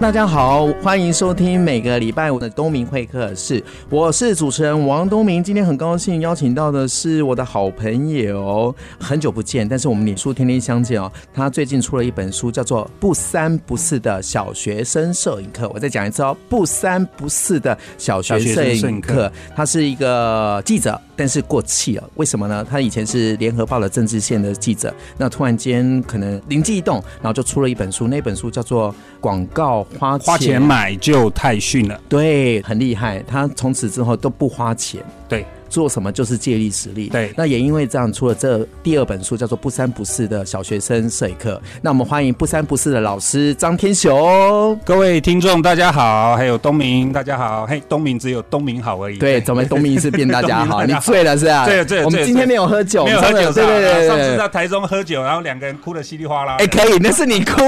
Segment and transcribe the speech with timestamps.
[0.00, 5.44] 大家好，欢迎收听每个礼拜五的东明会客室，我是主持人王东明。
[5.44, 11.12] 今天很高兴邀请到的是我的好朋友，很久不见，但是我们脸书天天相见哦。
[11.34, 15.66] 他最近出了一本书，叫做《不三不四的小学生摄影课》。
[15.74, 19.26] 我再讲一次哦，《不三不四的小学摄影课》。
[19.54, 22.10] 他是一个记者，但是过气了。
[22.14, 22.66] 为什么呢？
[22.68, 28.08] 他以前是联合报的政治线的记者，那突然间可能灵机一动，然后就出了一本书。
[28.08, 29.86] 那本书叫做《广告》。
[29.98, 33.22] 花钱，花钱买就太逊了，对，很厉害。
[33.22, 35.44] 他从此之后都不花钱，对。
[35.70, 37.08] 做什么就是借力使力。
[37.08, 41.54] 对，那也因为这样，出了这第二本书，叫做《不三不四的小学生摄影课》。
[41.80, 44.78] 那我们欢迎不三不四的老师张天雄。
[44.84, 47.64] 各位听众大家好，还有东明大家好。
[47.66, 49.16] 嘿，东明只有东明好而已。
[49.16, 50.82] 对，怎么东明是变大家好？
[50.84, 51.64] 你醉了是吧？
[51.64, 53.52] 对对，我们今天没有喝酒，没有喝酒。
[53.52, 56.56] 对对对，上次在台中喝酒，然后两个人哭的稀里哗啦。
[56.58, 57.62] 哎，可以，那是你哭，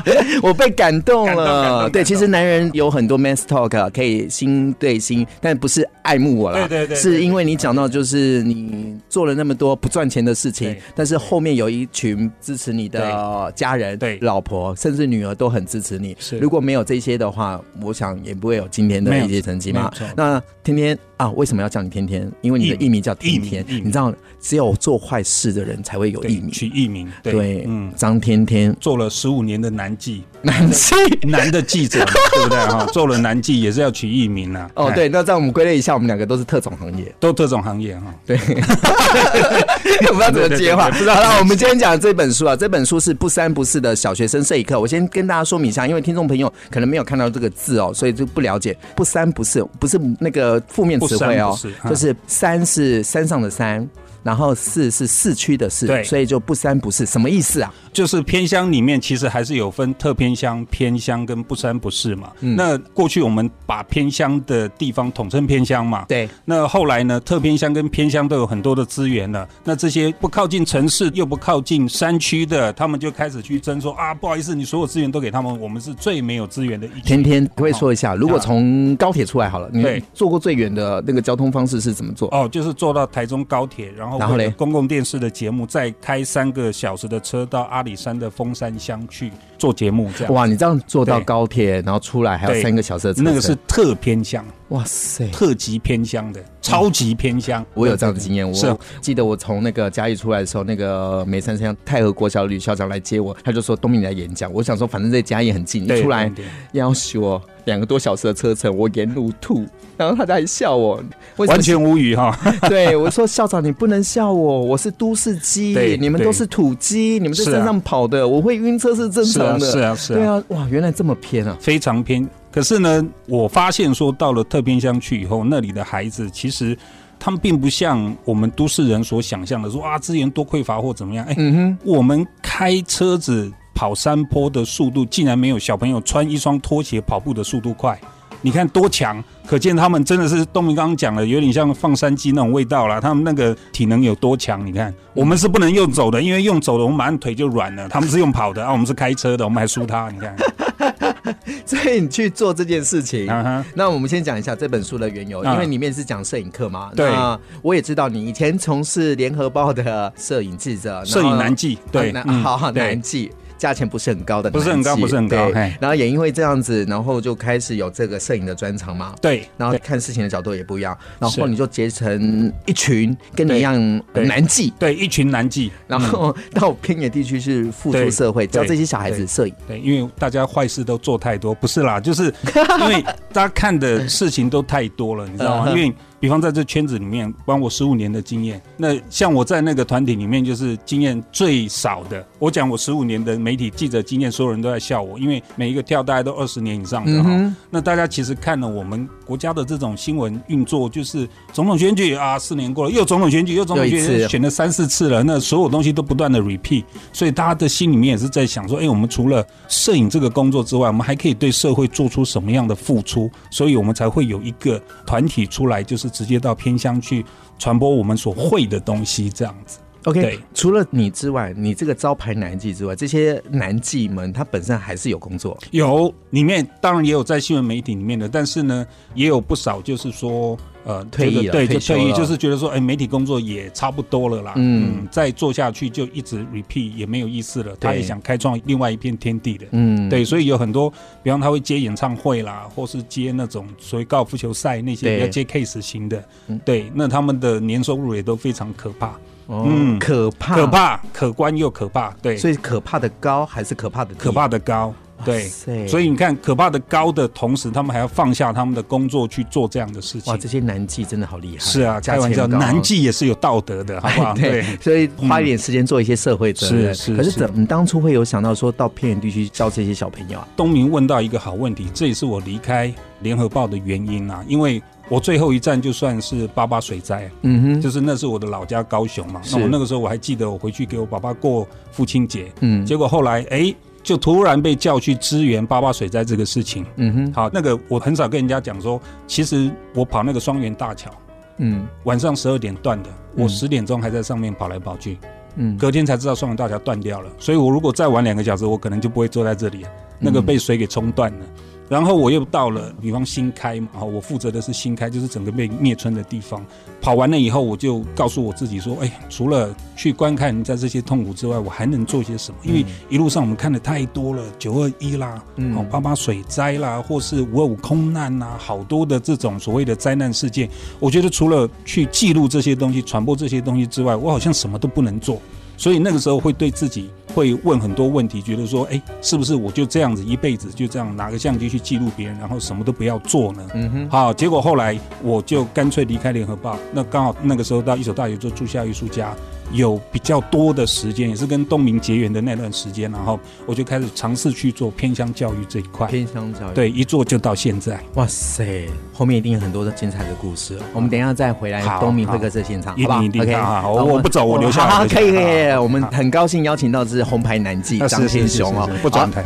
[0.42, 1.90] 我被感动了。
[1.90, 6.66] 对，其实男人有很多 man's talk 可以心对心，但不是爱慕我了。
[6.68, 8.08] 对对对，是因为你讲到就。
[8.08, 16.16] 是你做了那么多不赚钱的事情，但是后面有一群支持你的家人、对老婆，甚至女儿都很支持你。
[16.18, 19.92] 是，如果没有这些的话，我想也不会有今天的一些成绩嘛。
[20.16, 22.32] 那天天啊，为什么要叫你天天？
[22.40, 24.10] 因为你的艺名叫天天，你知道，
[24.40, 27.06] 只有做坏事的人才会有艺名，取艺名。
[27.22, 32.86] 对，嗯，张天天做了十五年的男记，男记男的记者， 对不对哈？
[32.92, 34.70] 做了男记也是要取艺名啊。
[34.74, 38.14] 哦，对，那这样我们归类一下，我们两个都是特种行业，都特种行业哈。
[38.24, 38.38] 对，
[40.08, 41.14] 我不知道怎么接话，不知道。
[41.14, 44.78] 那我们今天讲的这本书啊，这本书是不三不四的小学生摄影课。
[44.78, 48.76] 我先跟大家说明一下，因为听众朋友可能没有看到这个字哦，所以就不了解。
[48.94, 53.88] 不三不四不是那个负面词汇哦，就是三是山上的山。
[54.22, 57.72] 然后四是市区的市，对，所以就不三不四，什么意思啊？
[57.92, 62.30] 就是偏乡里面其实还是有分特偏乡、偏乡跟不三不四嘛。
[62.40, 66.04] 嗯，那过去我们把偏乡的地方统称偏乡嘛。
[66.08, 66.28] 对。
[66.44, 69.48] 那后来呢，特偏乡跟偏乡都有很多的资源了。
[69.64, 77.00] 那这些不靠近城市又不靠近山区的，他们就开始去争说啊，不好意思，你所有资源都给他们，我们是最没有资源的一。
[77.00, 82.28] 天天会说一下，如果从高铁出来好了，你坐过最远的那个交通方式是怎么坐？
[82.28, 84.07] 哦，就是坐到台中高铁，然后。
[84.16, 90.32] 然后嘞，公共电视的节目再开三个小时的车到阿里山的峰山乡去做节目，这样。
[90.32, 90.46] 哇！
[90.46, 97.64] 你这样坐到高铁，然后出来还要三个小时的车，那个是特偏乡，哇塞，特级偏乡的，超级偏乡。
[97.74, 104.52] 我有这样的经验，我记得我从那个嘉义出来的时候，那个梅山乡太和国小吕校长来接我，他就说东明来演讲。
[104.52, 106.30] 我想说，反正在嘉义很近，你出来
[106.72, 109.64] 要说两个多小时的车程，我沿路吐。
[109.96, 111.02] 然后他还笑我，
[111.38, 112.38] 完全无语哈。
[112.68, 119.66] 对，我说校长，你不能笑我，我是都市鸡，你们都是土鸡，你们在山上跑的，我会晕车是正常的。
[119.68, 122.24] 是啊，是啊，对啊，哇，原来这么偏啊，非常偏。
[122.58, 126.76] 可是呢，我发现说到了特偏乡去以后，那里的孩子其实
[127.16, 131.24] 他们并不像我们都市人所想象的说啊，资源多匮乏或怎么样。
[131.26, 137.96] 哎，嗯，我们开车子跑山坡的速度，竟然没有小朋友穿一双拖鞋跑步的速度快。
[138.40, 143.00] 你看多强，可见他们真的是东明刚刚讲的，有点像放山鸡那种味道啦。
[143.00, 144.66] 他们那个体能有多强？
[144.66, 147.88] 你看，我们是不能用走的，因为用走的我们马上腿就软了。
[147.88, 150.10] 他们是用跑的啊，我们是开车的，我们还输他。
[150.10, 150.34] 你看，
[151.66, 153.26] 所以你去做这件事情。
[153.26, 153.64] Uh huh.
[153.74, 156.90] 那我们先讲一下这本书的缘由，因为里面是讲摄影课嘛。
[156.94, 157.38] 对、uh.
[157.62, 163.30] 我也知道你以前从事联合报的摄影记者，摄影男记，对，啊、好好男记。
[163.58, 165.50] 价钱不是很高的，不是很高，不是很高。
[165.80, 169.14] 然后也因为这样子，然后就开始有这个摄影的专长嘛。
[169.20, 170.96] 对，然后看事情的角度也不一样。
[171.18, 175.70] 然后你就结成一群跟你一样难记，对，一群难记。
[175.86, 179.54] 然后 到偏远地区去付出社会，教这些小孩子摄影。
[179.66, 182.32] 对，因为大家坏事都做太多，不是啦，就是
[182.80, 183.02] 因为
[183.32, 185.72] 大家看的事情都太多了，你知道吗？
[185.72, 185.92] 因为。
[186.20, 192.26] 比方在这圈子里面，关我十五年的经验，那像我在那个团体里面，就是经验最少的。
[192.40, 197.30] 我讲我十五年的媒体记者经验，所有人都在笑我，因为每一个跳大概都二十年以上的哈。
[197.30, 213.30] 嗯、那大家其实看了我们国家的这种新闻运作，就是总统选举啊，四年过了又总统选举，又总统选举，选了三四次了，那所有东西都不断的 repeat，所以大家的心里面也是在想说，哎，我们除了摄影这个工作之外，我们还可以对社会做出什么样的付出？
[213.50, 216.06] 所以我们才会有一个团体出来，就是。
[216.18, 217.24] 直接到偏乡去
[217.60, 219.78] 传播我们所会的东西，这样子。
[220.04, 240.90] OK，除了你之外，你这个招牌男妓之外，这些男妓们他本身还是有工作，有里面当然也有在新闻媒体里面的，但是呢，也有不少就是说呃退役了，对，就退役，就是觉得说，哎，媒体工作也差不多了啦，嗯，嗯，再做下去就一直 repeat 也没有意思了，他也想开创另外一片天地的，嗯，对，所以有很多，
[241.22, 246.24] 比方他会接演唱会啦，或是接那种所谓高尔夫球赛那些比较接 case 型的，
[246.64, 249.18] 对，那他们的年收入也都非常可怕。
[249.48, 254.14] 嗯，可怕，可怕，可观又可怕，对，所以可怕的高还是可怕的？
[254.14, 254.92] 可怕的高，
[255.24, 255.48] 对，
[255.88, 260.30] 所以你看，可怕的高的同时，他们还要放下他们的工作去做这样的事情。
[260.30, 261.58] 哇，这些男妓真的好厉害！
[261.60, 264.34] 是啊，开玩笑，男妓也是有道德的，好不好？
[264.36, 266.94] 对，所以花一点时间做一些社会责任。
[266.94, 267.16] 是是。
[267.16, 270.46] 可是怎么当初会有想到说到偏远地区教这些小朋友啊？
[270.54, 274.82] 东明问到一个好问题，这也是我离开联合报的原因啊，因为。
[275.08, 279.40] 我最后一站就算是八八水灾，嗯哼，就是那是我的老家高雄嘛。
[279.50, 287.32] 那我那个时候我还记得，我回去给我爸爸过父亲节，嗯，结果后来哎、欸，就突然被叫去支援八八水灾这个事情，嗯哼。
[287.32, 291.10] 好，那个我很少跟人家讲说，其实我跑那个双园大桥，
[291.56, 295.18] 嗯，晚上十二点断的，我十点钟还在上面跑来跑去，
[295.56, 297.30] 嗯，隔天才知道双园大桥断掉了。
[297.38, 299.86] 所以我如果再晚两个小时，我可能就不会坐在这里，
[300.18, 301.46] 那个被水给冲断了。
[301.88, 306.64] 然后我又到了，比方新开嘛，我负责的是新开，就是整个被灭村的地方。
[307.00, 312.58] 跑完了以后，我就告诉我自己说：“哎，除了去观看人家这些痛苦之外，我还能做些什么？
[312.64, 315.42] 因为一路上我们看的太多了，九二一啦，
[315.74, 320.68] 哦，八八水灾啦，或是五二五空难呐，好多的这种所谓的灾难事件。
[321.00, 325.40] 我觉得除了去记录这些东西、传播这些东西之外，我好像什么都不能做。
[325.78, 327.08] 所以那个时候会对自己。”
[327.38, 333.62] 会问很多问题，觉得说，哎，是不是我就这样子一辈子就这样拿个相机去记录别人，然后什么都不要做呢？
[333.74, 334.10] 嗯哼。
[334.10, 336.76] 好，结果后来我就干脆离开联合报。
[336.92, 339.32] 那刚好那个时候到一所大学做驻校艺术家。
[339.70, 346.06] 有比较多的时间，也是跟东明结缘的那段时间，然后我就开始尝试去做偏乡教育这一块。
[346.06, 348.00] 偏乡教育，对，一做就到现在。
[348.14, 350.78] 哇塞，后面一定有很多的精彩的故事。
[350.94, 354.90] 我们等一下再回来东明会客室现场，好不好？OK，好，我不走，我留下来。
[354.90, 355.68] 好，可以可以。
[355.76, 359.44] 我们很高兴邀请到的是红牌男妓张天雄哦，不转台。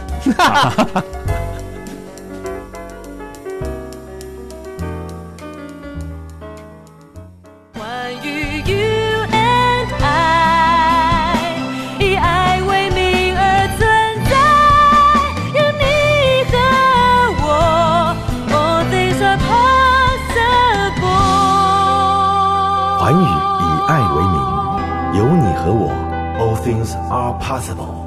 [26.65, 28.07] Things are possible.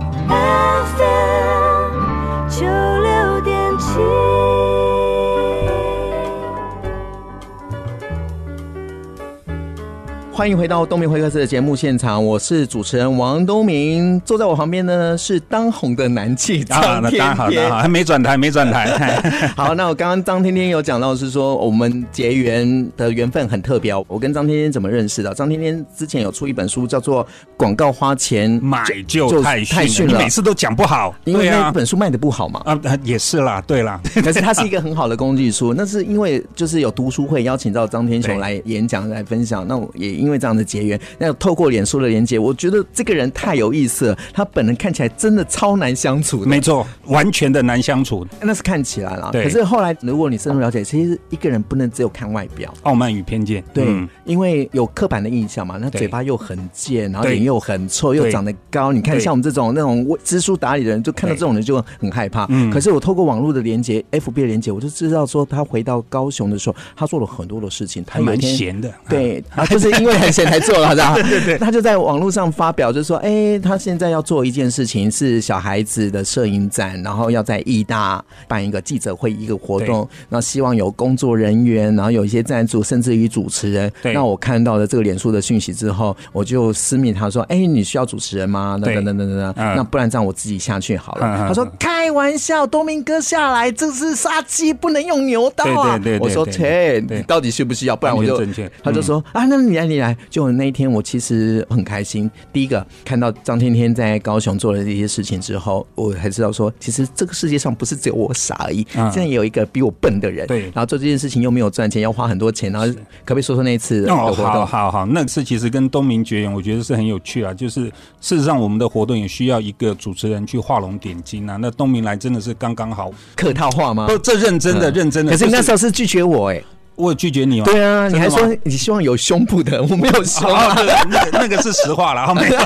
[10.35, 19.17] 欢迎回到东明会客室的节目现场，我是主持人王东明，坐在我旁边的呢是当红的男妓张天天，好了，还没转台，没转台。
[19.55, 25.33] 好，那我刚刚张天天有讲到是说我们结缘的缘分很特别，我跟张天天怎么认识的？
[25.33, 27.23] 张天天之前有出一本书叫做
[27.55, 32.61] 《广告花钱买就太逊了》， 每次都讲不好，因为那本书卖的不好嘛。
[32.65, 35.73] 啊，也是啦，对啦，可是它是一个很好的工具书。
[35.73, 40.24] 那是因为就是有读书会邀请到张天雄来演讲来分享，那我也。
[40.25, 44.17] 因为这样的结缘，那透过脸书的连接，我觉得这个人太有意思了。
[44.33, 48.25] 他本人看起来真的超难相处的，没错，完全的难相处。
[48.41, 53.63] 那是看起来啦，可是后来，如果你深入了解，其实一个人不能只有看外表，傲慢与偏见。
[53.73, 53.85] 对，
[54.25, 58.91] 因为有刻板的印象嘛，那嘴巴又很贱，然后脸又很臭，又长得高。
[58.91, 62.47] 你看，像我们这种那种知书达理的人，就看到这种人就很害怕。
[62.71, 68.03] 可是我透过网络的连接，FB 的连接，我就知道说，他回到高雄的时候，他做了很多的事情。
[68.07, 70.14] 他蛮闲的，对， 啊，就是因为。
[70.19, 83.91] 很闲才做了， 对对对，他就在网络上发表，就是说，哎，他现在要做一件事情，是小孩子的摄影展，然后要在义大办一个记者会，一个活动，然后希望有工作人员，然后有一些赞助，甚至于主持人。
[84.13, 88.77] 那我看到了这个脸书的讯息之后，我就私密他说，哎，你需要主持人吗？
[88.81, 91.45] 那等等等等，那不然这样我自己下去好了。
[91.47, 95.99] 他说开玩笑，东明哥下来，这是杀鸡，不能用牛刀啊。
[96.19, 97.95] 我说切，你到底需不需要？
[97.95, 98.39] 不然我就，
[98.83, 100.04] 他就说啊，那你来，你来。
[100.29, 102.29] 就那一天，我其实很开心。
[102.51, 110.45] 第一个看到张天天在高雄做了这些事情之后，我才知道说，其实这个世界上不是只有我傻而已，现在也有一个比我笨的人。
[110.47, 112.71] 对，然后做这件事情又没有赚钱，要花很多钱。
[112.71, 112.87] 然后
[113.23, 114.45] 可不可以说说那一次的活动？
[114.45, 117.53] 好好好，那次其实跟东明绝缘，我觉得是很有趣啊。
[117.53, 117.85] 就是
[118.19, 121.57] 事实上，我们的活动也需要一个主持人去画龙点睛啊。
[121.59, 124.07] 那东明来真的是刚刚好，客套话吗？
[124.07, 125.31] 不，这认真的，认真的。
[125.31, 126.61] 可是你那时候是拒绝我哎。
[126.95, 127.65] 我有拒绝你吗？
[127.65, 130.75] 对啊，你还说你希望有胸部的，我没有胸哦，啊。
[130.75, 132.57] 对， 那个那个是实话了，没有。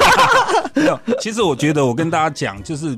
[0.75, 1.00] 没有。
[1.19, 2.98] 其实我觉得，我跟大家讲，就是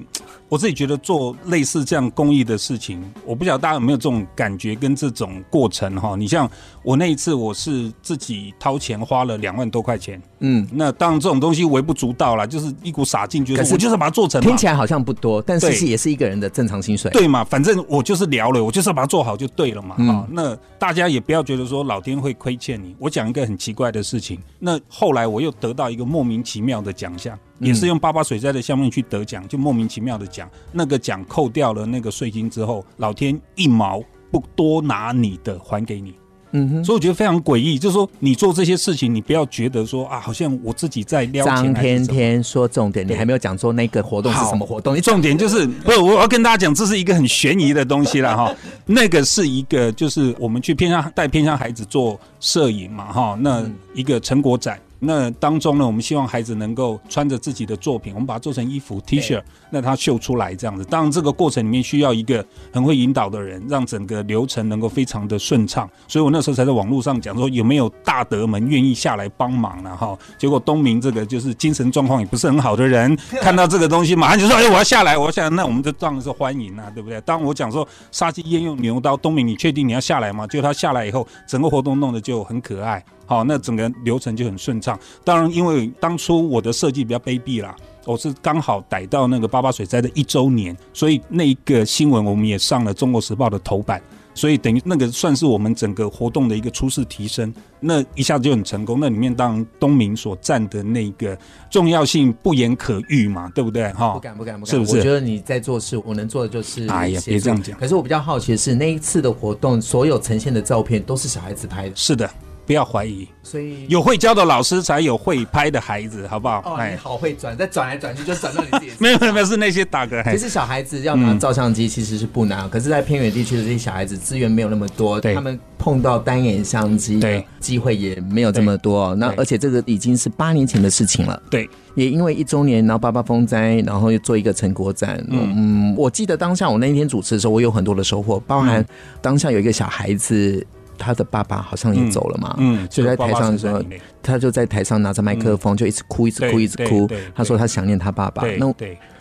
[0.52, 6.14] 我自己觉得做类似这样公益的事情，我不晓得大家有没有这种感觉跟这种过程哈。
[6.18, 6.50] 你像
[6.84, 14.48] 我那一次，我是自己掏钱花了两万多块钱，嗯，那当然这种东西微不足道啦，就是一股傻劲，就是我就是把它做成嘛。
[14.50, 17.10] 听起来好像不多，但是也是一个人的正常薪水。
[17.12, 19.96] 对嘛，反正我就是聊了，我就是要把它做好就对了嘛。
[20.00, 22.94] 嗯啊、那大家也不要觉得说老天会亏欠你。
[23.00, 30.50] 我讲一个很奇怪的事情，那后来我又得到一个莫名其妙的奖项，嗯也是用八八水灾的项目去得奖，就莫名其妙的奖。
[30.72, 36.16] 那个奖扣掉了那个税金之后，老天一毛不多拿你的还给你。
[36.54, 44.94] 嗯哼，所以我觉得非常诡异，就是说你做这些事情，你不要觉得说啊，好像我自己在撩钱张天天说重点，你还没有讲说那个活动是什么活动？
[44.94, 48.54] 你重点就是不是我要跟大家讲，这是一个很悬疑的东西了哈。
[48.86, 54.78] 那个是一个就是我们去偏向带偏向孩子做摄影嘛哈，那一个成果展。
[55.04, 59.42] 那当中呢，我们希望孩子能够穿着自己的作品，我们把它做成衣服 T 恤，
[59.72, 60.86] 那他秀出来这样子。
[60.86, 65.90] 当然，这个过程里面需要一个很会引导的人，让整个流程能够非常的顺畅。
[66.08, 69.98] 所以我那时候才在网络上讲说，有没有大德们愿意下来帮忙呢？
[69.98, 77.20] 哈，结果东明这个就是精神状况也不是很好的人，看到这个东西马上就说：“哎，我要下来，我要下来。”那我们就当然是欢迎啊，对不对？
[77.22, 80.46] 当我讲说杀鸡焉用牛刀，东明，你确定你要下来吗？
[80.46, 83.04] 就他下来以后，整个活动弄得就很可爱。
[83.32, 85.00] 好，那整个流程就很顺畅。
[85.24, 87.74] 当然，因为当初我的设计比较卑鄙啦，
[88.06, 94.02] 我是刚好逮到那个八八水灾的一周年，所以那一个新闻我们也上了《中国时报》的头版，
[94.34, 99.00] 所以等于那个算是我们整个活动的一个初试提升，那一下子就很成功。
[99.00, 101.38] 那里面当然东明所占的那个
[101.70, 103.94] 重要性不言可喻嘛，对不对？
[103.94, 112.30] 哈，不敢不敢不敢，是不是我觉得你在做事，我能做的就是哎呀别这样讲可是我比较好奇的是，那一次的活动，所有呈现的照片都是小孩子拍的，是的，
[112.66, 116.60] 不要怀疑，所以有会教的老师才有会拍的孩子，好不好？
[116.66, 118.92] 哦，你好会转，再转来转去就转到你自己。
[119.00, 120.22] 没有没有没有，是那些大哥。
[120.24, 129.14] 嘿其实小孩子要拿照相机其实是不难，可是，在偏远地区的这些小孩子资源没有那么多，他们碰到单眼相机的机会也没有这么多。
[129.16, 131.42] 那而且这个已经是八年前的事情了。
[131.50, 135.22] 对，也因为一周年，然后八八风灾，然后又做一个成果展。
[135.30, 138.86] 嗯，我记得当下我那一天主持的时候，我有很多的收获，包含
[139.22, 140.66] 当下有一个小孩子。
[141.02, 143.84] 他的爸爸好像也走了嘛，嗯，所以在台上的时候
[144.22, 147.10] 他就在台上拿着麦克风，就一直哭，一直哭，一直哭。
[147.34, 148.44] 他说他想念他爸爸。
[148.58, 148.72] 那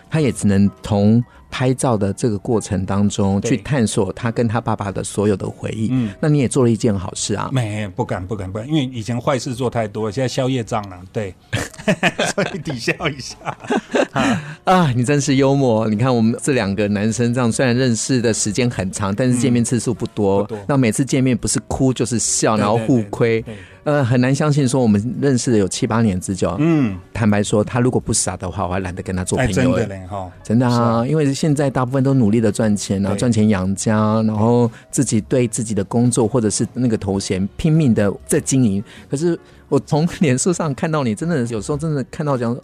[0.09, 5.89] 他也只能从拍照的这个过程当中去探索他跟他爸爸的所有的回忆。
[5.91, 7.49] 嗯那你也做了一件好事啊。
[7.51, 11.35] 没不敢不敢不敢，因为以前坏事做太多了，现在消夜障了，对，
[12.33, 13.35] 所以抵消一下。
[14.63, 15.87] 啊，你真是幽默！
[15.89, 20.47] 你看我们这两个男生这样，虽然认识的时间很长，但是见面次数不多。
[20.67, 23.53] 那每次见面不是哭就是笑，然后互亏对。
[23.53, 26.55] 对呃，很难相信说我们认识了有七八年之久。
[26.59, 29.53] 嗯，坦白说，他如果不傻的话，我还懒得跟他做朋哎，友。
[29.55, 38.83] 真的嘞哈，真的是啊，因为现在大部分都努力的赚钱，然后对赚钱养家，然后自己对自己的工作或者是那个头衔拼命的在经营。
[39.09, 39.35] 可是
[39.67, 42.55] 我从脸书上看到你，真的有时候真的看到讲，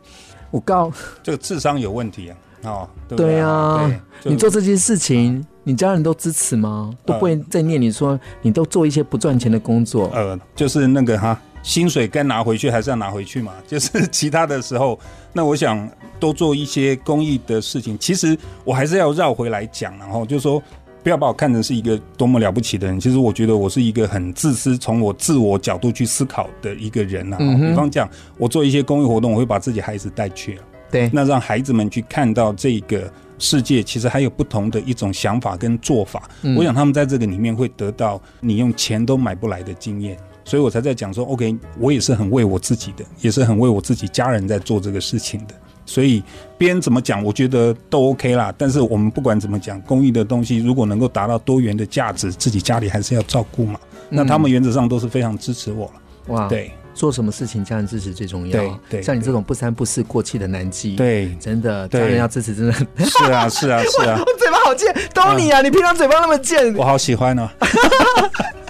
[0.52, 0.94] 我告
[1.24, 3.80] 这个智商有问题啊，哦，对啊，
[4.22, 6.94] 对你做这些事情，你家人都支持吗？
[7.04, 10.08] 都不会再念你说你都做一些不赚钱的工作。
[10.14, 13.54] 呃，就是那个哈，薪水该拿回去还是要拿回去嘛。
[13.66, 15.00] 就是其他的时候，
[15.34, 15.90] 那我想
[16.20, 17.98] 多做一些公益的事情。
[18.00, 20.62] 其实我还是要绕回来讲，然后就是说，
[21.04, 23.00] 不要把我看成是一个多么了不起的人。
[23.00, 27.38] 其实我觉得我是一个很自私，从我自我角度去思考的一个人啊。
[27.40, 36.30] 嗯比方讲，我做一些公益活动，我会把自己孩子带去啊对，那让孩子们去看到这个世界，其实还有不同的一种想法跟做法。
[36.44, 45.54] 嗯我想他们在这个里面会得到你用钱都买不来的经验，所以我才在讲说，OK，我也是很为我自己的，也是很为我自己家人在做这个事情的。
[45.88, 46.22] 所以
[46.56, 48.54] 别人怎么讲，我觉得都 OK 啦。
[48.56, 53.80] 但是我们不管怎么讲，公益的东西如果能够达到多元的价值，自己家里还是要照顾嘛。
[54.10, 55.94] 那他们原则上都是非常支持我了。
[56.28, 58.52] 哇，对做什么事情家人支持最重要。
[58.52, 62.74] 对对像你这种不三不四过气的男妓，，对，真的对家人要支持，真的。
[62.74, 65.62] 是啊，是啊，是啊， 我嘴巴好贱，都你啊！
[65.62, 67.50] 你平常嘴巴那么贱，我好喜欢哦。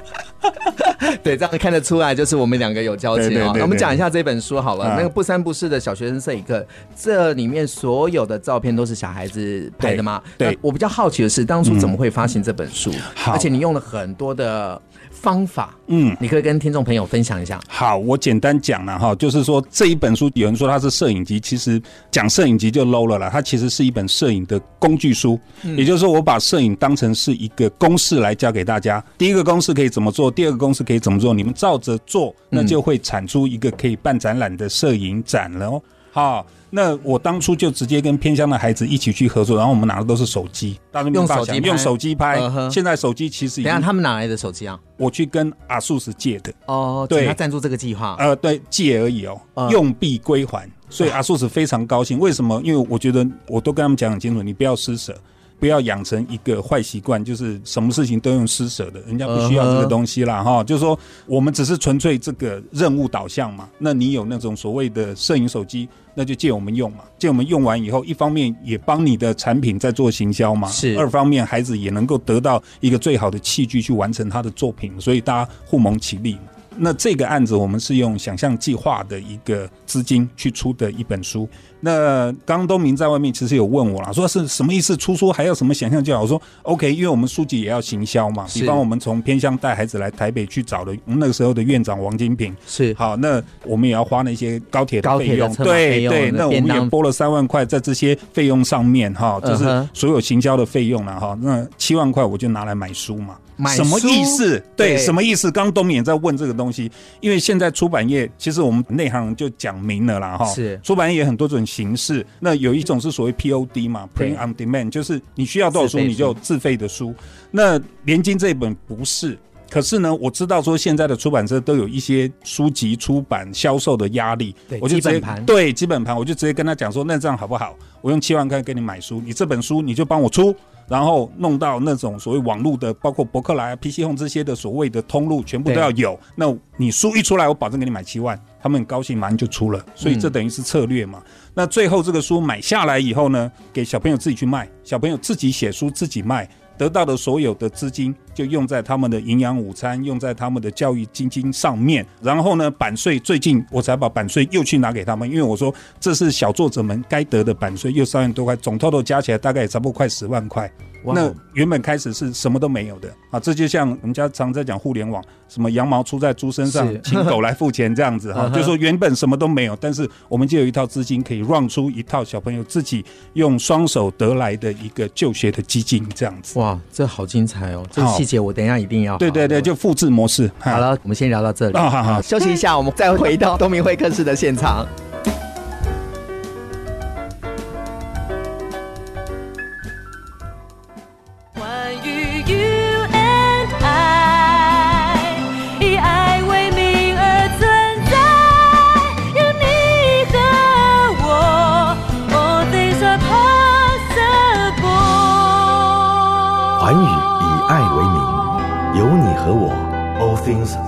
[1.23, 3.29] 对，这样看得出来，就是我们两个有交情哦。
[3.29, 10.21] 对对对那我们讲一下这本书好了，嗯那个不三不四的小学生摄影课，这里面所有的照片都是小孩子拍的吗？
[10.37, 12.91] 对对我比较好奇的是，当初怎么会发行这本书？
[13.15, 14.81] 好而且你用了很多的
[15.19, 17.59] 方法，嗯，你可以跟听众朋友分享一下。
[17.67, 21.81] 好，我简单讲了哈，就是说这一本书，有人说它是摄影集，其实
[22.11, 23.29] 讲摄影集就 low 了啦。
[23.31, 25.39] 它其实是一本摄影的工具书，
[25.75, 29.03] 也就是说，我把摄影当成是一个公式来教给大家。
[29.17, 35.81] 第一个公式可以怎么做，第二个公式可以怎么做，你们照着做，那就会产出一个可以办展览的摄影展了哦。
[36.11, 36.45] 好。
[36.77, 40.79] 那我当初就直接跟偏乡的孩子一起去合作，然后我们拿的都是手机，
[41.11, 42.39] 用手机用手机拍。
[42.39, 44.79] 呃、现在手机其实，等下他们哪来的手机啊？
[44.95, 46.53] 我去跟 ASUS 借的。
[46.67, 48.15] 哦，对，他赞助这个计划。
[48.19, 50.69] 呃，对，借而已哦，呃、用币归还。
[50.87, 52.19] 所以 ASUS 非常高兴。
[52.19, 52.61] 为什么？
[52.63, 55.17] 因为我觉得我都跟他们讲很清楚，你不要施舍。
[55.59, 60.43] 不要养成一个坏习惯，就是什么事情都用施舍的，人家不需要这个东西啦。
[60.43, 60.63] 哈。
[60.63, 63.67] 就是说，我们只是纯粹这个任务导向嘛。
[63.77, 66.99] 那你有那种所谓的摄影手机，那就借我们用嘛。
[67.17, 76.37] 借我们用完以后，一方面也帮你的产品在做行销嘛，是；二方面孩子也能够得到一个最好的器具去完成他的作品，所以大家互蒙其利。
[76.77, 81.47] 那这个案子我们是用想象计划的一个资金去出的一本书。
[81.79, 84.97] 那刚刚东明在外面其实有问我了，说是什么意思？
[84.97, 86.19] 出书还要什么想象计划？
[86.19, 88.47] 我说 OK，因为我们书籍也要行销嘛。
[88.53, 96.31] 比方我们从偏乡带孩子来台北去找的，那个时候的院长王金平是好，那我们也要花那些高铁的费用，用对对。
[96.31, 101.37] 那我们也拨了三万块在这些费用上面哈，就是所有行销的费用了哈。
[101.39, 103.37] 那七万块我就拿来买书嘛。
[103.75, 104.63] 什么意思？
[104.75, 105.49] 对，什么意思？
[105.49, 110.45] 刚东明也在问这个东西，因为现在出版业其实我们内行人就讲明了啦，哈。
[110.53, 117.15] 是出版业很多种形式，那有一种是所谓 POD 嘛，Print on Demand，就是你需要多少书你就自费的书。
[117.49, 119.37] 那连经这一本不是，
[119.69, 127.75] 可是呢，我知道说现在的出版社都有一些书籍出版销售的压力，我就直接对基本盘，我就直接跟他讲说，那这样好不好？
[128.01, 130.55] 我用七万块给你买书，你这本书你就帮我出。
[130.87, 136.19] 然后弄到那种所谓网络的，包括博客来、PC Home 这些的所谓的通路，全部都要有。
[136.35, 139.85] 那你书一出来，我保证给你买七万，他们很高兴，马上就出了。
[139.95, 141.21] 所以这等于是策略嘛。
[141.53, 146.49] 那最后这个书买下来以后呢，给小朋友自己去卖，小朋友自己写书自己卖。
[146.77, 152.05] 得到的所有的资金就用在他们的营养午餐，用在他们的教育基金上面。
[152.21, 160.71] 然后呢，版税最近我才把版税又去拿给他们，因为我说这是小作者们该得的版税，又三万多块，总 total 加起来大概也差不多快十万块。
[161.09, 176.59] 那原本开始是什么都没有的啊，这就像我们家常在讲互联网，什么羊毛出在猪身上，请狗来付钱这样子哈， 就说原本什么都没有，但是我们就有一套资金可以 run 出一套小朋友自己用双手得来的一个就学的基金这样子。
[176.59, 177.85] 哇，这好精彩哦！
[177.89, 179.17] 这节我等一下一定要好。
[179.17, 180.51] 对对对，就复制模式。
[180.59, 181.77] 好了，我们先聊到这里。
[181.77, 184.85] 好好好，休息一下，我们再回到东明会客室的现场。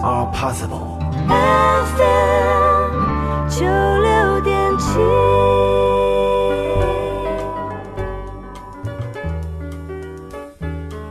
[0.04, 0.98] Are possible。
[1.28, 3.00] FM
[3.50, 5.29] 九六点七。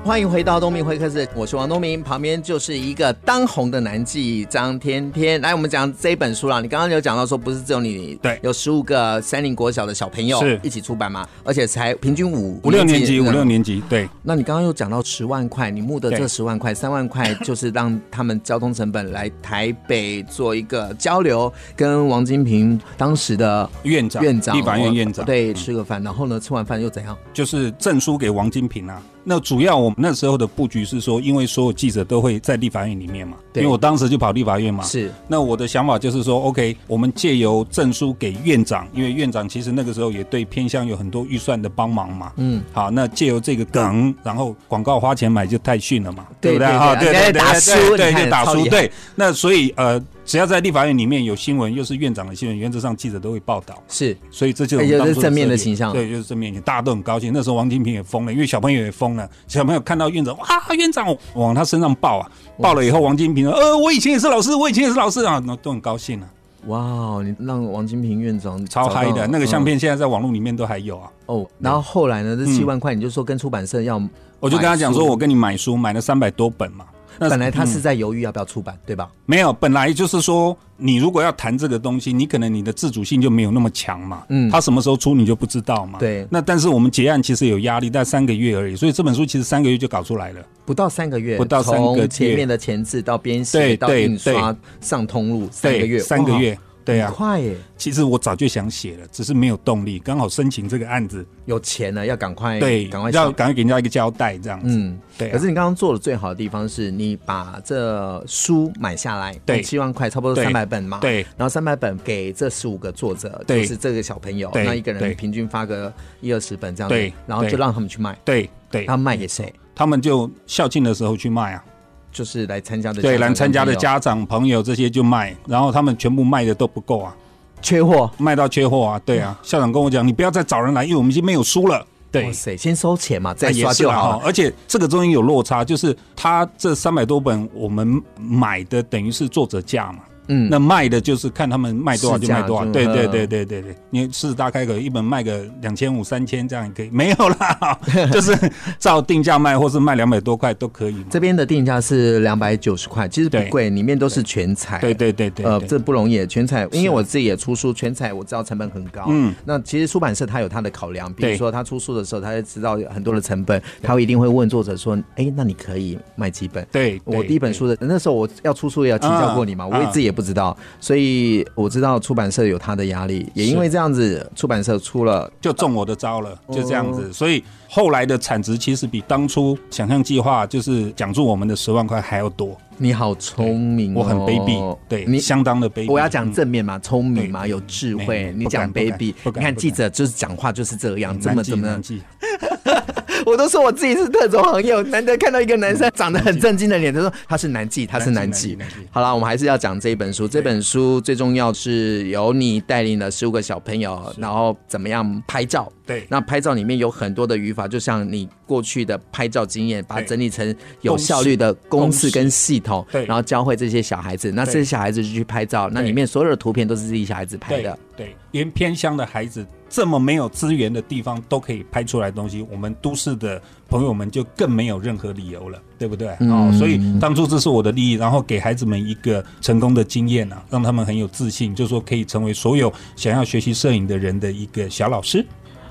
[0.08, 5.38] 欢迎回到东明会客室，我是王东明，旁边就是一个当红的男妓张天天。
[5.42, 6.62] 来，我们讲这一本书啦。
[6.62, 11.28] 你刚刚有讲到说，不是只有你，对，有十五个三林国小的小朋友是一起出版嘛？
[11.44, 13.82] 而且才平均五五六年级，五六年级。
[13.86, 14.08] 对。
[14.22, 27.14] 那你刚刚又讲到十万块，你募的这十万块，三万块 就是让他们交通成本来台北做一个交流，跟王金平当时的院长、院长、立法院院长对吃个饭，然后呢，吃完饭又怎样？
[27.34, 29.02] 就是证书给王金平啊。
[29.24, 34.82] 那主要我们那时候的布局是说，因为所有记者都会在立法院里面嘛，因为我当时就跑立法院嘛。
[34.84, 35.12] 是。
[35.26, 42.32] 那我的想法就是说，OK，我们借由证书给院长，因为院长其实那个时候也对偏向有很多预算的帮忙嘛。
[42.36, 42.62] 嗯。
[42.72, 46.66] 好，那借由这个梗，然后广告花钱买就太逊了嘛，对不对？
[46.66, 48.64] 哈，对对对对，对就打输。
[48.68, 48.90] 对。
[49.14, 50.02] 那所以呃。
[50.28, 53.82] 只要在立法院里面有新闻，又是院长的新闻，原则上记者都会报道。
[53.88, 55.90] 是，所以这就是，是正面的形象。
[55.90, 57.32] 对，就是正面，大家都很高兴。
[57.32, 59.26] 那时候王金平也疯了，因为小朋友也疯了。
[59.46, 66.28] 小朋友看到院长，哇，院长往他身上抱啊，抱了以后，王金平说：“呃，我以前也是老师，我以前也是老师啊。”那都很高兴啊。
[66.66, 71.10] 哇，你让王金平院长超嗨的，那个相片现在在网络里面都还有啊。
[71.24, 72.36] 哦，然后后来呢？
[72.36, 73.98] 这七万块，你就说跟出版社要，
[74.40, 76.84] 我就跟他讲说，我跟你买书，买了三百多本嘛。
[77.18, 79.10] 那本来他是嗯在犹豫要不要出版，对吧？
[79.26, 84.24] 没有，本来就是说，你如果要谈这个东西，你可能你的自主性就没有那么强嘛。
[84.28, 85.98] 嗯他什么时候出你就不知道嘛。
[85.98, 90.40] 对那但是我们结案其实有压力，但三个月而已，所以这本书其实三个月就搞出来了。
[90.64, 96.58] 不到三个月，不到三个月前面的前置到编写到印刷对上通路，三个月，三个月，
[96.92, 97.10] 对啊。
[97.10, 104.66] 快耶，其实我早就想写了，只是没有动力，刚好申请这个案子，有钱了要赶快，对，赶快要赶快给人家一个交代，这样子。
[104.70, 105.32] 嗯，对啊。
[105.32, 109.62] 可是你刚刚做的最好的地方是你把这书买下来，对。
[109.62, 111.22] 七万块，差不多三百本嘛，对。
[111.36, 113.62] 然后三百本给这十五个作者，对。
[113.62, 117.58] 就是这个小朋友，那一个人平均发个一二十本这样子对，然后就对。
[117.58, 119.52] 让他们去卖，对对，他们卖给谁？
[119.74, 121.64] 他们就校庆的时候去卖啊，
[122.10, 127.14] 就是来参加的对，来参加的家长朋友这些就卖，然后他们全部卖的都不够啊，
[127.60, 131.86] 缺货，卖到缺货啊，对啊，校长跟我讲，你不要再找人来，因为我们已经没有书了。
[132.10, 132.24] 对。
[132.24, 142.64] 哇，塞，先收钱嘛，再刷就好而且这个中间有落差，就是他这三百多本我们买的等于是作者价嘛，嗯，那卖的就是看他们卖多少就卖多少。
[142.66, 143.62] 对对嗯对对对。
[143.62, 147.78] 对，你狮子大开口一本卖个两千五三千这样也可以，没有啦，
[148.12, 148.36] 就是
[148.78, 151.02] 照定价卖，或是卖两百多块都可以。
[151.10, 154.78] 这边的定价是两百九十块，其实不贵，里面都是全彩。
[154.78, 154.94] 对。
[154.98, 159.04] 对对对，呃，这不容易，全彩，因为我自己也出书，全彩我知道成本很高。
[159.08, 166.66] 嗯嗯，那其实出版社他有他的考量，比如说他出书的时候，他就知道有很多的成本，他会一定会问作者说，哎，那你可以卖几本？
[166.72, 177.12] 对，我第一本书的那时候我要出书也要请教过你嘛，嗯我也自己也不知道，所以我知道出版社有他的压力，也因为这样子，出版社出了就中我的招了，就这样哦子。
[177.12, 182.58] 所以后来的产值其实比当初想象计划就是奖助我们的十万块还要多。
[182.78, 185.92] 你好聪明、哦，我很卑鄙，对，你相当的卑鄙。
[185.92, 188.34] 我要讲嗯正面嘛，聪明嘛，有智慧。
[188.36, 191.80] 你讲卑鄙，你看记者就是讲话就是这样，这么怎么难？
[191.80, 192.02] 记
[193.28, 198.88] 我都说我自己是特种行业，我难得看到一个男生长得很正经的脸，他说他是男妓，他是南记南记南记。
[198.90, 200.26] 好了，我们还是要讲这一本书。
[200.26, 205.70] 这本书最重要是由你带领了十五个小朋友，然后怎么样拍照。
[205.88, 214.30] 对那拍照里面有很多的语法，就像你过去的拍照经验，把它整理成有效率的公式跟系统，对然后教会这些小孩子。
[214.32, 217.78] 那这些小孩子就去拍照，那里面所有的图片都是自己小孩子拍的。
[217.96, 226.14] 对，连偏乡的孩子这么没有资源的地方都可以拍出来的东西，我们都市的朋友们就更没有任何理由了，对不对？
[226.20, 235.26] 嗯哦，所以当初这是我的利益，然后给孩子们一个成功的经验啊，让他们很有自信，就是说可以成为所有想要学习摄影的人的一个小老师。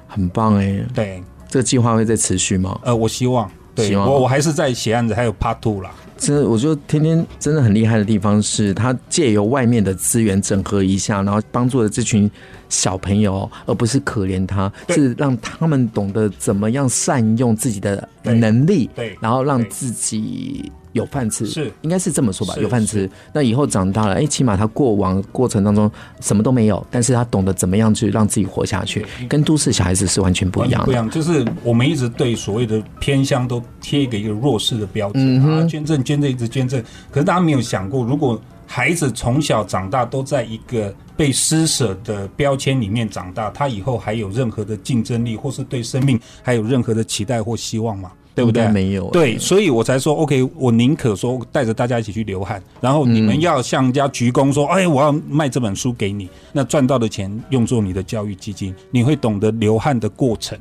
[0.08, 2.80] 很棒哎、对，这个计划会再持续吗？
[2.84, 4.10] 呃，我希望，对希望。
[4.10, 5.92] 我我还是在写案子，还有 Part Two 啦。
[6.20, 12.30] 这我觉得天天真的很厉害的地方是，他借由外面的资源整合一下，然后帮助了这群
[12.70, 18.90] 小朋友，而不是可怜他，是让他们懂得怎么样善用自己的能力，
[19.22, 23.10] 然后让自己有饭吃，是应该是这么说吧，有饭吃。
[23.32, 30.86] 那以后长大了，哎，起码他过往过程当中什么都没有，但是他懂得怎么样去让自己活下去，跟都市小孩子是完全不一样的。
[30.88, 48.12] 不一样，就是我们一直对所谓的偏乡都贴一个一个弱势的标嗯签啊，捐赠捐赠一直捐赠，可是大家没有想过，如果孩子从小长大都在一个被施舍的标签里面长大，他以后还有任何的竞争力，或是对生命还有任何的期待或希望吗？
[48.38, 48.68] 对不对？
[48.68, 60.56] 没有对，所以我才说，OK，我宁可说带着大家一起去流汗，然后你们要向人家鞠躬说，哎，我要卖这本书给你，那赚到的钱用作你的教育基金，你会懂得流汗的过程。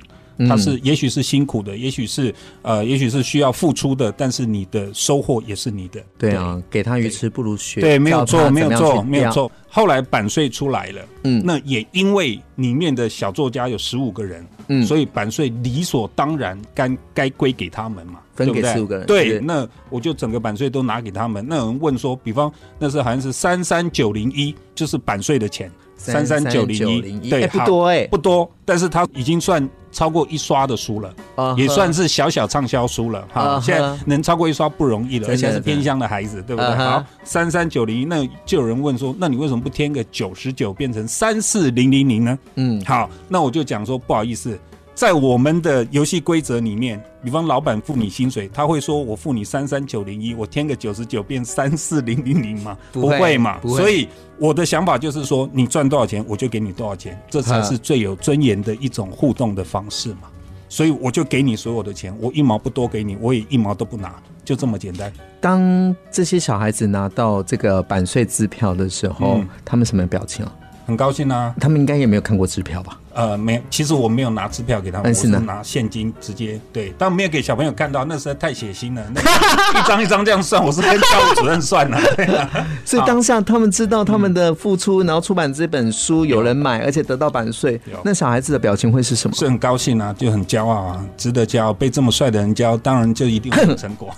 [0.49, 6.03] 它是也许是辛苦的，也许是呃，也许是需要付出的，但是你的收获也是你的。
[6.18, 9.03] 对啊，给他鱼吃不如学，对，没有错，没有错。
[9.03, 9.51] 没有错。
[9.68, 21.44] 后来版税出来了，嗯那也因为里面的小作家有十五个人，嗯所以版税理所当然该该归给他们嘛，分给对不对15个人对，那我就整个版税都拿给他们。
[21.46, 31.14] 那有人问说，比方那是好像是三三九零一，就是版税的钱，三三九零一，对，哎不多哎不多，但是它已经算超过一刷的书了。
[31.35, 33.61] 啊也算是小小畅销书了哈。
[33.61, 36.74] 现在能超过一刷不容易了，而且是偏乡的孩子，对不对？
[36.74, 42.38] 好，三三九零一，那就有人问说，那你为什么不添个九十九变成三四零零零呢？
[42.56, 44.59] 嗯，好，那我就讲说不好意思，
[44.96, 52.78] 在我们的游戏规则里面，比方老板付你薪水，他会说我付你三三九零一，我添个九十九变三四零零零吗？
[52.92, 53.59] 不会嘛。
[53.59, 60.22] 不会所以我的想法就是说，你赚多少钱，我就给你多少钱，这才是最有尊严的一种互动的方式嘛。
[60.66, 64.14] 所以我就给你所有的钱，我一毛不多给你，我也一毛都不拿，
[64.46, 65.12] 就这么简单。
[65.42, 70.54] 当这些小孩子拿到这个版税支票的时候，嗯他们什么表情啊？
[70.87, 72.98] 很高兴啊，他们应该也没有看过支票吧？
[73.16, 79.02] 呃，没有，其实我没有拿支票给他们，我是拿现金直接对，但没有给小朋友看到，那实在太血腥了。
[79.14, 79.31] 那个、
[79.81, 81.98] 一张一张这样算，我是跟教务主任算了。
[82.14, 82.50] 对啊、
[82.85, 89.35] 所以当下他们知道他们的付出，然后出版这本书有人买，而且得到版税，那小孩子的表情会是什么？
[89.35, 91.72] 是很高兴啊，就很骄傲啊，值得骄傲。
[91.72, 94.14] 被这么帅的人教，当然就一定会有成果。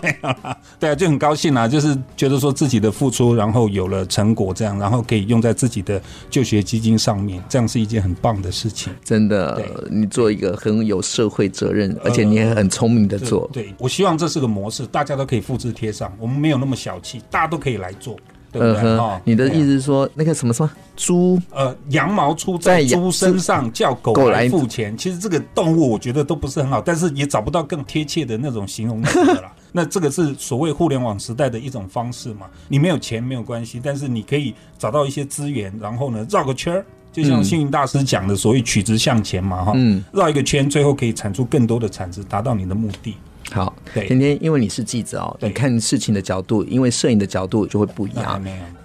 [0.00, 8.35] 没有啦，对啊，就很高兴啊，就是觉得说自己的付出，然后有了成果，这样，然后可以用在自己的就学基金上面，这样是一件很棒。
[8.40, 13.42] 的事情，真的，你做一个很有社会责任，而且你也很聪明的做。
[13.42, 16.12] 呃、对，对我希望这是个模式，大家都可以复制贴上。
[16.18, 18.16] 我们没有那么小气，大家都可以来做，
[18.52, 18.82] 对不对？
[18.82, 24.96] 呃、哦，你的意思是说，那个什么什么猪，呃，羊毛出在猪身上，叫狗来付钱。
[24.96, 29.52] 其实这个动物我觉得都不是很好，但是也找不到更贴切的那种形容词了啦。
[29.72, 32.46] 那这个是所谓互联网时代的一种方式嘛？
[32.66, 36.86] 你没有钱没有关系，但是你可以找到一些资源，然后呢，绕个圈儿。
[37.22, 43.16] 就像星云大师讲的，所谓曲直向前嘛，哈，嗯，绕一个圈，最后可以产出更多的产值，达到你的目的。
[43.50, 48.44] 好，对，天天因为你是记者哦，你看事情的角度，因为摄影的角度就会不一样。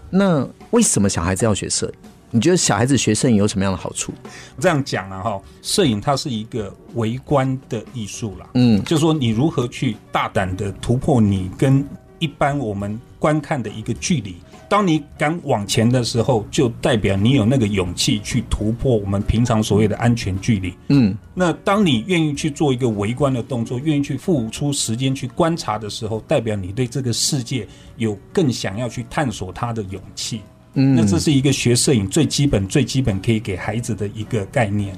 [0.09, 1.93] 那为什么小孩子要学摄影？
[2.29, 4.13] 你觉得小孩子学摄影有什么样的好处？
[4.57, 11.85] 这样讲了，哈，摄影它是一个微观的艺术啦，嗯，就是说你如何去大胆的突破你跟
[12.19, 14.37] 一般我们观看的一个距离。
[14.71, 20.73] 当你敢往前的时候，就代表你有那个勇气去突破我们平常所谓的安全距离。
[20.87, 30.39] 嗯，那当你愿意去做一个围观的动作，愿意去付出时间去观察的时候，代表你对这个世界有更想要去探索它的勇气。
[30.75, 34.97] 嗯，那这是一个学摄影最基本、最基本可以给孩子的一个概念。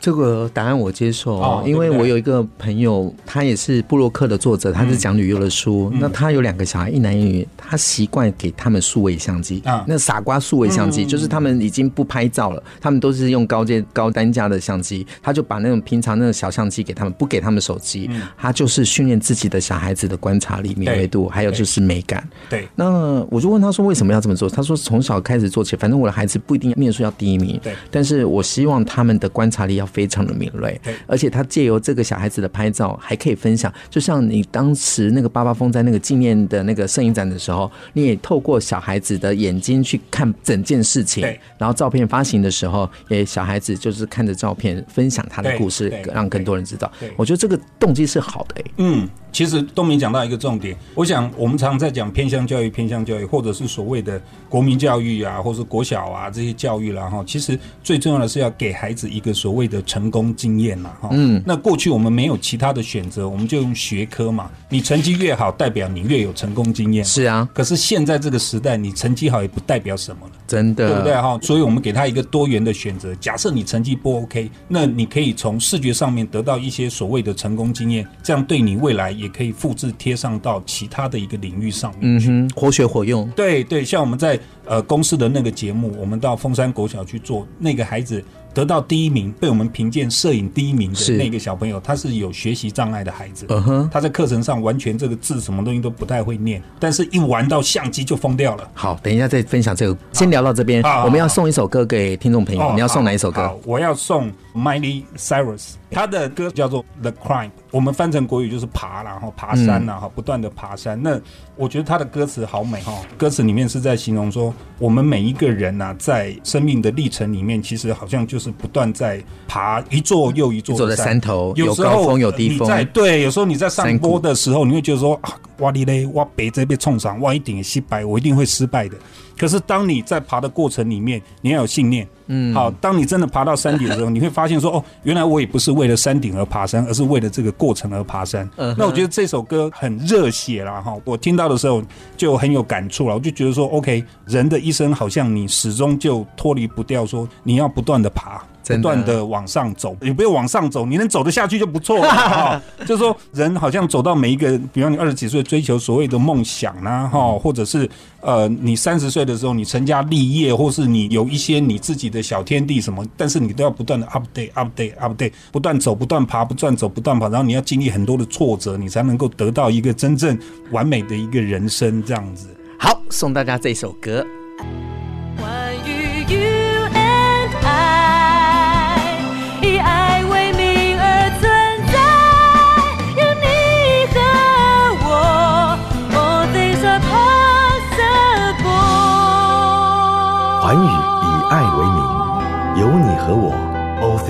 [0.00, 5.92] 这个答案我接受哦，因为我有一个朋友，他也是布洛克的作者，他是讲旅游的书。
[6.00, 18.08] 那他有两个小孩，一男一女，他习惯给他们数位相机啊，那傻瓜数位相机，就是他们已经不拍照了，他们都是用高阶高单价的相机，他就把那种平常那种小相机给他们，不给他们手机，
[18.38, 22.26] 他就是训练自己的小孩子的观察力、敏锐度，还有就是美感。
[22.48, 24.48] 对，那我就问他说为什么要这么做？
[24.48, 29.89] 他说从小开始做起，反正我的孩子不一定念书要第一名，对，但是我希望他们的观察力要。
[29.92, 33.72] 非常的敏锐，而且他借由这个小孩子的拍照，还可以分享。
[33.88, 41.26] 就像你当时那个八八风在那个纪念的那个摄影展的时候，你也透过小孩子的眼睛去看整件事情。
[41.58, 46.90] 然后照片发行的时候，也小孩子就是看着照片分享他的故事，让更多人知道。
[47.16, 48.64] 我觉得这个动机是好的、欸。
[48.78, 49.08] 嗯。
[49.32, 57.22] 其实东明讲到一个重点，我想我们常常在讲偏向教育、偏向教育，或者是所谓的国民教育啊，或者是国小啊这些教育啦哈。
[57.26, 61.08] 其实最重要的是要给孩子一个所谓的成功经验啦哈。
[61.12, 61.42] 嗯。
[61.46, 64.50] 那过去我们没有其他的选择，我们就用学科嘛。
[64.68, 67.04] 你成绩越好，代表你越有成功经验。
[67.04, 67.48] 是啊。
[67.54, 70.32] 可是现在这个时代，你成绩好也不代表什么了。
[70.46, 70.88] 真的。
[70.88, 71.38] 对不对哈？
[71.42, 73.14] 所以我们给他一个多元的选择。
[73.16, 79.92] 假设你成绩不 OK，那你可以从视觉上面得到一些所谓的成功经验，这样对你未来也可以复制。
[80.00, 83.28] 贴上到其他的一个领域上面，嗯哼，活学活用。
[83.32, 98.70] 对对，像我们在呃公司的那个节目，我们到凤山国小去做，那个孩子得到第一名，被我们评鉴摄影第一名的那个小朋友，他是有学习障碍的孩子，嗯哼，他在课程上完全这个字什么东西都不太会念，但是一玩到相机就疯掉了。
[98.72, 100.82] 好，等一下再分享这个，先聊到这边。
[101.04, 103.54] 我们要送一首歌给听众朋友，你要送哪一首歌？
[103.66, 107.50] 我要送 Miley Cyrus，他的歌叫做 The Climb。
[107.70, 111.00] 我们翻成国语就是爬，然后爬山呐，哈，不断的爬山。
[111.00, 111.20] 那
[111.56, 122.68] 我觉得他的歌词好美哈，歌词里面是在形容说，我们每一个人呐，在生命的历程里面，其实好像就是不断在爬一座又一座的山头，有高峰有低峰。
[122.92, 128.96] 对，有时候你在上坡的时候，你会觉得说啊，哇哩嘞，我别这边冲上，哇一定失败，我一定会失败的。
[129.40, 132.06] 可是当你在爬的过程里面，你要有信念。
[132.26, 138.46] 嗯，好，当你真的爬到山顶的时候，你会发现说，哦，原来我也不是为了山顶而爬山，而是为了这个过程而爬山。
[138.56, 141.82] 嗯，那我觉得这首歌很热血啦，哈，我听到的时候
[142.18, 143.14] 就很有感触了。
[143.14, 148.44] 我就觉得说，OK，人的一生好像你始终就脱离不掉，说你要不断的爬。
[148.76, 152.62] 不断的往上走，也不要往上走，你能走得下去就不错了 哈。
[152.86, 157.88] 就是说，人好像走到每一个，比方你二十几岁追求所谓的梦想啊，哈，或者是
[158.20, 170.38] 呃，你三十岁的时候你成家立业，或是你有一些你自己的小天地什么，但是你都要不断的 update update update，不断走，不断爬，不断走，不断爬，然后你要经历很多的挫折，你才能够得到一个真正
[170.70, 172.48] 完美的一个人生这样子。
[172.78, 174.26] 好，送大家这首歌。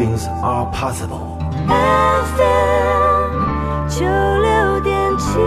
[0.00, 1.36] Things are possible.
[1.68, 3.36] FM
[3.86, 5.38] 九六点七。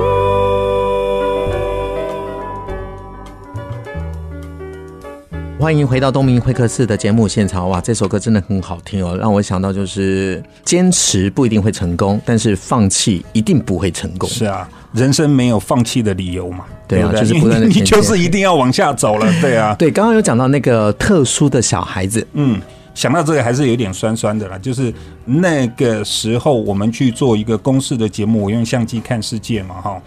[5.60, 7.68] 欢迎回到东明会客室的节目现场。
[7.68, 14.30] 哇，这首歌真的很好听哦，让我想到就是坚持不一定会成功，但是放弃一定不会成功。
[14.30, 16.66] 是啊，人生没有放弃的理由嘛。
[16.88, 19.26] 对啊，对就是不断的， 你就是一定要往下走了。
[19.42, 22.62] 对啊，对，刚刚有讲到那个特殊的小孩子，嗯，
[22.94, 24.58] 想到这个还是有点酸酸的啦。
[24.58, 24.94] 就是
[25.26, 30.02] 那个时候我们去做一个公式的节目，我用相机看世界嘛，哈。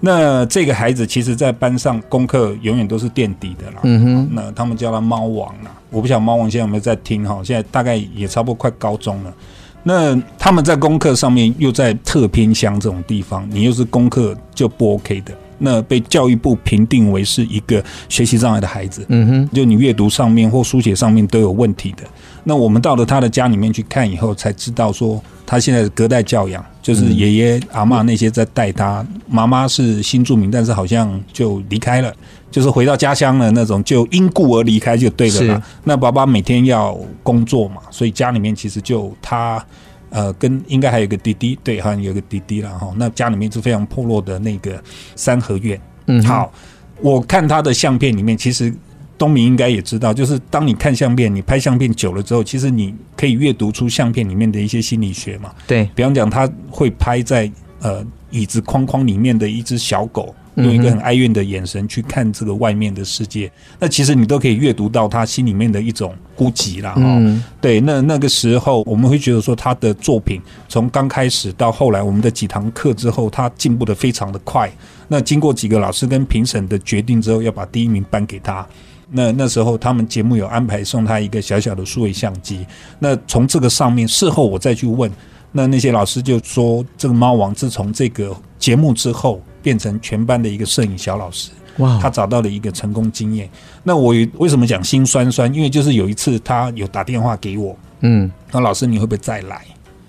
[0.00, 3.80] 那这个孩子其实，在班上功课永远都是垫底的啦。
[3.82, 5.72] 嗯哼，那他们叫他猫王啦。
[5.90, 7.40] 我不晓得猫王现在有没有在听哈？
[7.42, 9.34] 现在大概也差不多快高中了。
[9.82, 15.32] 那他们在功课上面又在特偏乡这种地方，你又是功课就不 OK 的。
[15.58, 19.04] 那被教育部评定为是一个学习障碍的孩子。
[19.08, 22.04] 嗯哼，就你阅读上面或书写上面都有问题的。
[22.44, 26.64] 那我们到了他的家里面去看以后，才知道说他现在隔代教养。
[26.80, 32.10] 就是爷爷阿嬷那些在带他，妈妈是新住民，但是好像就离开了，
[32.50, 35.62] 就是回到家乡了那种，就因故而离开就对了啦。
[35.84, 39.62] 那爸爸每天要工作嘛，所以家里面其实就他
[40.10, 42.92] 呃跟应该还有个弟弟，对，好像有个弟弟了哈。
[42.96, 44.82] 那家里面是非常破落的那个
[45.14, 45.80] 三合院。
[46.06, 46.52] 嗯，好，
[47.00, 48.72] 我看他的相片里面，其实。
[49.18, 55.52] 东明应该也知道，就是当你看相片，你拍相片久了之后，其实你可以阅读出相片里面的一些心理学嘛。
[55.66, 60.32] 对，比方讲，他会拍在呃椅子框框里面的一只小狗，
[60.64, 63.50] 用一个很哀怨的眼神去看这个外面的世界。
[63.78, 66.94] 那其实你都可以阅读到他心里面的一种孤寂啦。
[66.94, 74.70] 哈，对，那那个时候我们会觉得说，他的作品从刚开始到后来，我们的几堂课之后，他进步得非常的快。
[75.06, 78.66] 那经过几个老师跟评审的决定之后，要把第一名颁给他。
[79.10, 82.66] 那那时候他们节目有安排送他一个小小的数位相机。
[82.98, 85.10] 那从这个上面，事后我再去问，
[85.50, 91.50] 那那些老师就说，这个猫王自从这个节目之后，变成全班的一个摄影小老师。
[91.78, 93.48] 哇，他找到了一个成功经验。
[93.84, 95.52] 那我为什么讲心酸酸？
[95.54, 99.64] 因为就是有一次他有打电话给我，嗯，那老师你会不会再来？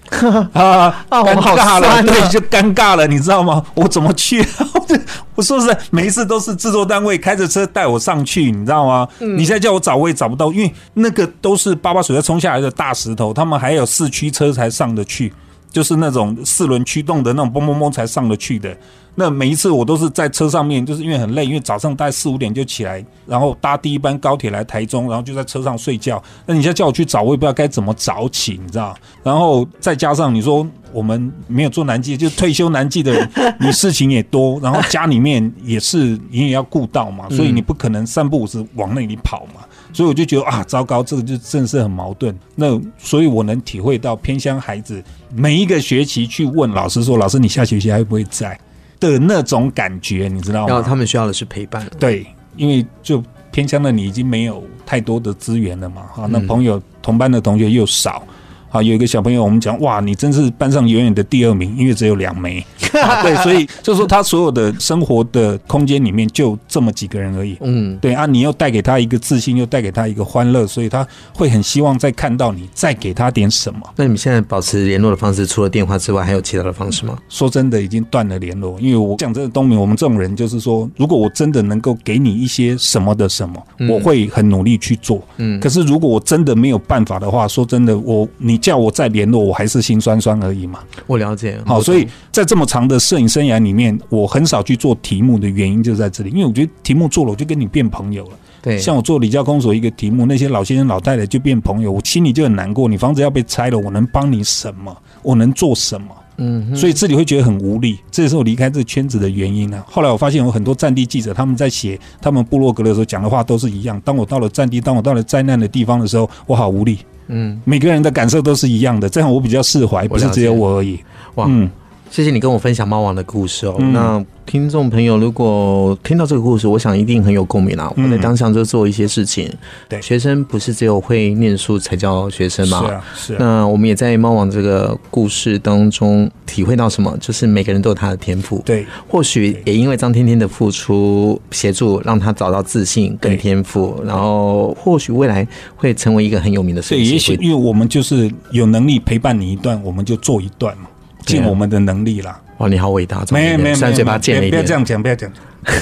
[0.54, 3.64] 啊，尴尬了，对，就尴尬了，你知道吗？
[3.76, 4.44] 我怎么去？
[5.36, 9.08] 我说实在，每一次都是制作单位开着车带我上去，你知道吗？
[9.20, 15.32] 你现在叫我找，我也找不到，因为那个都是八八水在冲下来的大石头，他们还有四驱车才上得去，
[15.72, 18.76] 就是那种四轮驱动的那种嘣嘣嘣才上得去的。
[19.16, 26.24] 那每一次我都是在车上面，就是因为很累，因为早上大概四五点就起来，然后搭第一班高铁来台中，然后就在车上睡觉。
[26.46, 28.96] 那你现在叫我去找，我也不知道该怎么早起，你知道？
[29.22, 33.30] 然后再加上你说我们没有做男技，就退休男技的人，
[33.60, 39.66] 你事情也多，然后家里面也是你也要顾到嘛，所以你不可能三不五时往那里跑嘛。
[40.00, 42.34] 所以我就觉得啊，糟糕，这个就真的是很矛盾。
[42.56, 45.04] 那所以我能体会到偏乡孩子
[45.36, 48.58] 每一个学期去问老师说，老师你下学期还会不会在？
[48.98, 50.68] 的那种感觉，你知道吗？
[50.70, 51.86] 然后他们需要的是陪伴。
[52.00, 58.24] 对，因为就偏乡的你已经没有太多的资源了嘛，哈，那朋友同班的同学又少。
[58.70, 62.64] 好，有一个小朋友，我们讲哇，你真是班上永远的第二名，因为只有两枚。
[62.94, 67.56] 啊、对，所以就是说他所有的生活的空间里面就这么几个人而已。
[67.62, 73.80] 嗯，对啊，你又带给他一个自信，又带给他一个欢乐，所以他会很希望再看到你，再给他点什么。
[73.96, 77.18] 那你们现在保持联络的方式，除了电话之外，还有其他的方式吗？
[77.30, 78.80] 说真的，已经断了联络。
[78.80, 85.22] 因为我讲真的，东明，我们这种人就是说，如果我真的能够给你一些什么的什么，我会很努力去做。
[85.38, 88.59] 嗯，可是如果我真的没有办法的话，说真的，我你。
[88.60, 90.80] 叫我再联络，我还是心酸酸而已嘛。
[91.08, 91.58] 我了解。
[91.66, 98.32] 好，所以在这么长的摄影生涯里面，我很少去做题目的原因就在这里，因为我觉得题目做了，我就跟你变朋友了。
[98.62, 102.90] 对，像我做李家公所一个题目，那些老先生老太太就变朋友，我心里就很难过。
[102.90, 104.96] 你房子要被拆了，我能帮你什么？
[105.24, 106.08] 我能做什么？
[106.42, 109.84] 嗯，所以这里会觉得很无力，这也是我离开这个圈子的原因呢、啊。
[109.90, 114.02] 后来我发现有很多战地记者，他们在写他们部落格的时候讲的话都是一样。
[114.06, 117.00] 当我到了战地，当我到了灾难的地方的时候，我好无力。
[117.30, 121.00] 嗯，每个人的感受都是一样的，这样我比较释怀，不是只有我而已。
[121.36, 121.70] 哇，嗯，
[122.10, 123.76] 谢谢你跟我分享猫王的故事哦。
[123.80, 127.92] 嗯、那听众朋友如果听到这个故事，我想一定很有共鸣啊。
[127.96, 129.48] 我在当下就做一些事情。
[129.88, 132.84] 对、嗯，学生不是只有会念书才叫学生吗？
[132.88, 133.38] 是啊，是啊。
[133.40, 137.16] 那我们也在猫王这个故事当中体会到什么？
[137.22, 138.60] 就是每个人都有他的天赋。
[138.66, 147.12] 对，或许也因为张天天的付出协助，让他找到自信跟天赋，然后或许未来会成为一个很有名的摄影师。
[147.12, 150.88] 也许因为我们就是有能力陪伴你一段，我们就做一段嘛，
[151.26, 152.40] 尽我们的能力啦。
[152.58, 153.24] 哇，你好伟大！
[153.32, 155.32] 没没没，嘴巴贱了一点，不要这样讲，不要讲，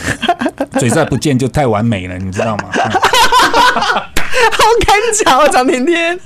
[0.79, 2.69] 嘴再不贱就太完美了，你知道吗？
[4.51, 6.19] 好敢讲哦，张甜甜。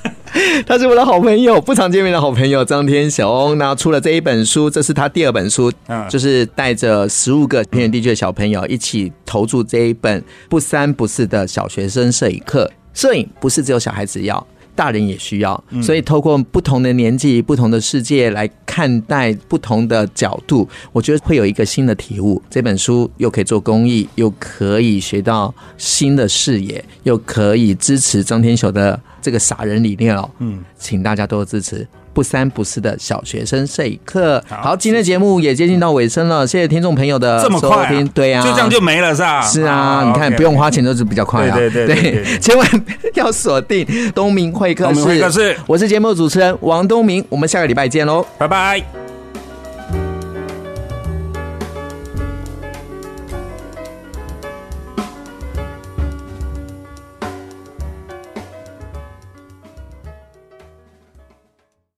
[0.66, 3.58] 他是我的好朋友，不常见面的好朋友张天雄。
[3.58, 12.72] 那出了这一本书，这是他第二本书，嗯，就是带着十五个偏远地区的小朋友一起投注这一本不三不四的小学生摄影课。
[12.94, 14.46] 摄影不是只有小孩子要。
[14.76, 22.42] 大人也需要，所以透过不同的年纪、不同的世界来看待不同的角度，我觉得会有一个新的体悟。
[22.50, 30.30] 这本书又可以做公益，又可以学到新的视野，又可以支持张天雄的这个傻人理念哦。
[30.40, 31.88] 嗯，请大家多支持。
[32.14, 34.44] 不三不四的小学生摄影课。
[34.48, 37.60] 好，今天的节目也接近到尾声了，谢谢听众朋友的收听。
[37.60, 38.10] 这么快啊？
[38.14, 39.42] 对啊，就这样就没了是吧？
[39.42, 41.56] 是啊，你看不用花钱都是比较快啊。
[41.56, 42.68] 对对对，千万
[43.16, 44.94] 要锁定东明会客室。
[44.94, 49.01] 东明会客室，我是节目主持人王东明，我们下个礼拜见喽，拜拜。